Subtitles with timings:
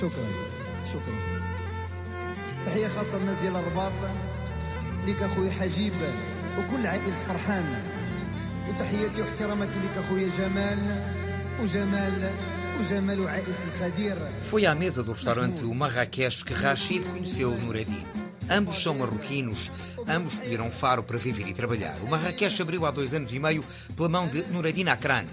[0.00, 0.28] شكرا
[0.88, 1.40] شكرا
[2.66, 3.92] تحية خاصة للناس ديال الرباط
[5.06, 5.92] ليك أخوي حجيب
[6.58, 7.82] وكل عائلة فرحان
[8.68, 10.78] وتحياتي واحتراماتي لك أخويا جمال
[11.62, 12.30] وجمال
[12.80, 18.04] وجمال وعائلة الخدير Foi à mesa do restaurante o Marrakech que Rachid conheceu Nureddin.
[18.50, 19.70] Ambos são marroquinos,
[20.08, 21.96] ambos escolheram Faro para viver e trabalhar.
[22.02, 23.64] O Marrakech abriu há dois anos e meio
[23.96, 25.24] pela mão de Nureddin Akran,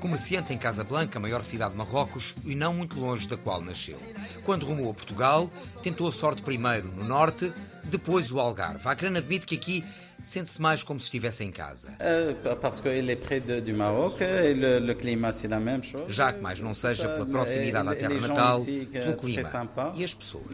[0.00, 3.98] comerciante em Casablanca, a maior cidade de Marrocos e não muito longe da qual nasceu.
[4.44, 5.50] Quando rumou a Portugal,
[5.82, 7.52] tentou a sorte primeiro no norte,
[7.84, 8.86] depois o Algarve.
[8.88, 9.84] Akran admite que aqui
[10.24, 11.88] sente-se mais como se estivesse em casa.
[15.82, 16.04] Chose.
[16.08, 18.60] Já que mais não seja pela proximidade à terra natal,
[18.92, 19.42] pelo clima
[19.96, 20.44] e as pessoas.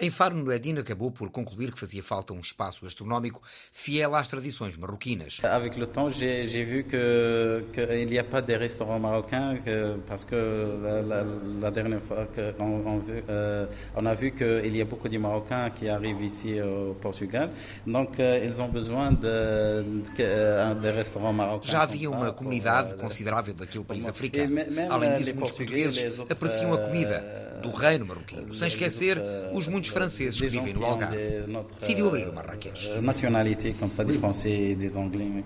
[0.00, 3.40] Em Faro, Nureddin acabou por concluir que fazia falta um espaço gastronómico
[3.72, 5.40] fiel às tradições marroquinas.
[5.44, 9.58] Avec le temps, j'ai vu que qu'il n'y a pas de restaurants marocains
[10.06, 10.34] parce que
[10.82, 11.24] la, la-
[11.60, 13.66] la dernière fois qu'on on, vu- euh,
[13.96, 17.50] on a vu qu'il y a beaucoup de Marocains qui arrivent ici au Portugal,
[17.86, 21.70] donc euh, ils ont besoin de, de, que- de restaurants marocains.
[21.70, 24.54] Já havia uma comunidade euh, considerável daquele país africano.
[24.90, 29.20] Além eh, disso, muitos portugueses, apreciam a comida eh, do reino marroquino, sem esquecer
[29.52, 31.16] os muitos franceses que vivem no Algarve.
[31.78, 32.88] Decidiu abrir o euh, Marrakech.
[32.88, 33.00] euh.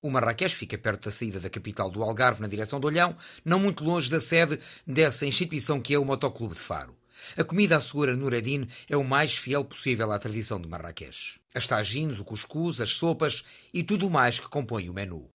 [0.03, 3.15] O Marrakech fica perto da saída da capital do Algarve, na direção de Olhão,
[3.45, 6.95] não muito longe da sede dessa instituição que é o Motoclube de Faro.
[7.37, 11.39] A comida, assegura Nureddin, é o mais fiel possível à tradição de Marrakech.
[11.55, 13.43] As tagines, o cuscuz, as sopas
[13.73, 15.31] e tudo o mais que compõe o menu.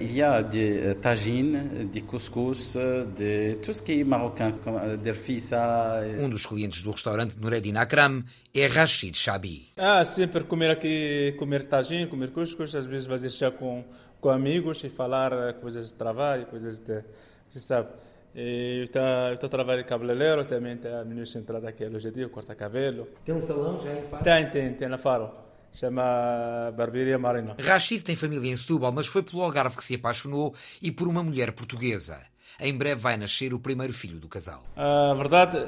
[0.00, 4.52] Il y a des euh, tagines, des couscous, euh, de tout ce qui est marocain,
[4.62, 6.02] comme euh, des fissa.
[6.18, 8.22] Um dos clientes do restaurante Nureddin Akram
[8.54, 9.70] é Rachid Chabi.
[9.78, 13.82] Ah, sempre comer aqui, comer tagine, comer cuscuz, às vezes fazer chá com,
[14.20, 17.02] com amigos e falar eh, coisas de trabalho, coisas de...
[17.48, 17.88] Você sabe.
[18.34, 22.12] E eu estou a trabalhar em cabeleireiro, também tem a minha entrada aqui hoje em
[22.12, 23.06] dia, corta cabelo.
[23.24, 24.24] Tem um salão já em Faro?
[24.24, 25.30] Tem, tem, tem na Faro.
[25.72, 27.56] Chama Barbearia Marina.
[27.58, 31.22] Rachid tem família em Setúbal, mas foi pelo Algarve que se apaixonou e por uma
[31.22, 32.18] mulher portuguesa.
[32.60, 34.62] Em breve vai nascer o primeiro filho do casal.
[34.76, 35.66] A verdade,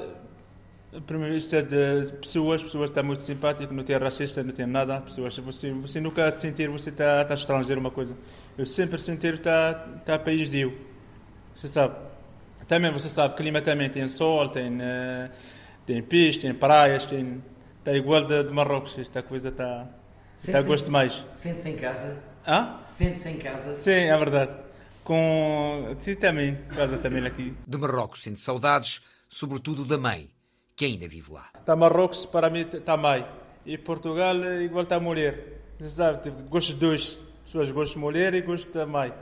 [1.05, 5.01] primeiro isto é de pessoas, pessoas estão muito simpáticas, não tem racista, não tem nada.
[5.01, 8.15] Pessoas, você, você nunca sentir você está está estrangeiro uma coisa.
[8.57, 10.73] Eu sempre sentir está está país de eu.
[11.55, 11.95] Você sabe.
[12.67, 15.29] Também você sabe, clima também tem sol, tem eh,
[15.85, 17.43] tem peixe, tem praias, tem
[17.79, 18.97] está igual de, de Marrocos.
[18.97, 19.87] Esta coisa está
[20.37, 21.25] está gosto mais.
[21.33, 22.17] Sente-se em casa?
[22.47, 22.79] Hã?
[22.83, 23.75] Sente-se em casa?
[23.75, 24.51] Sim, é verdade.
[25.03, 27.53] Com sim também, casa também aqui.
[27.67, 30.29] De Marrocos sente saudades, sobretudo da mãe,
[30.75, 31.51] que ainda vive lá.
[31.63, 33.25] Tá Marrocos para mim está mãe
[33.65, 35.61] e Portugal é igual está mulher.
[35.79, 37.17] Você sabe, tipo, gosto de dois.
[37.43, 39.13] Pessoas gostam de mulher e gostam da mãe.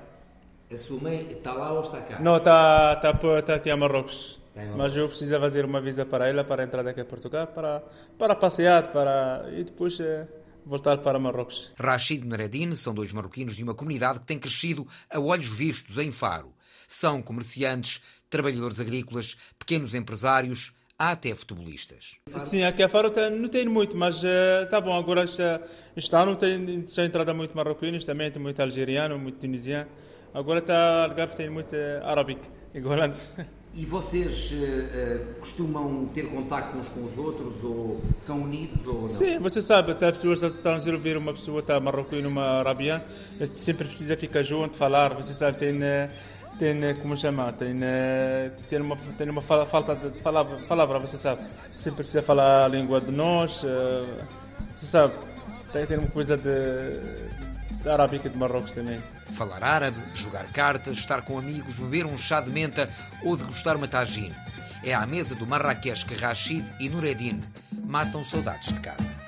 [0.73, 2.19] A sua mãe está lá ou está cá?
[2.19, 4.39] Não, está tá, tá, tá aqui a Marrocos.
[4.55, 4.83] Tá em Marrocos.
[4.83, 7.83] Mas eu preciso fazer uma visa para ela para entrar aqui a Portugal para
[8.17, 10.27] para passear para e depois eh,
[10.65, 11.71] voltar para Marrocos.
[11.79, 15.99] Rachid e Nureddin são dois marroquinos de uma comunidade que tem crescido a olhos vistos
[15.99, 16.51] em Faro.
[16.87, 22.15] São comerciantes, trabalhadores agrícolas, pequenos empresários, há até futebolistas.
[22.39, 24.97] Sim, aqui a Faro tem, não tem muito, mas eh, tá bom.
[24.97, 29.87] Agora este ano tem já entrada muito marroquinos, também tem muito algeriano, muito tunisiano.
[30.33, 32.39] Agora está Algarve tem muito eh, árabe,
[32.73, 33.31] igual antes.
[33.75, 39.09] E vocês eh, costumam ter contacto uns com os outros ou são unidos ou não?
[39.11, 43.03] Sim, você sabe, até pessoas estrangeiras ver uma pessoa está marroquina, uma arabiana,
[43.39, 45.13] a sempre precisa ficar junto, falar.
[45.15, 45.79] Você sabe, tem,
[46.57, 47.75] tem como chama, tem,
[48.69, 51.41] tem uma tem uma falta de palavra, palavra, você sabe.
[51.75, 53.63] Sempre precisa falar a língua de nós,
[54.73, 55.13] você sabe.
[55.71, 57.51] Tem, tem uma coisa de
[57.85, 59.01] arábica de Marrocos também.
[59.33, 62.89] Falar árabe, jogar cartas, estar com amigos, beber um chá de menta
[63.23, 64.35] ou degustar uma tagine.
[64.83, 67.39] É à mesa do Marrakech que Rachid e Nureddin
[67.85, 69.22] matam saudades de casa.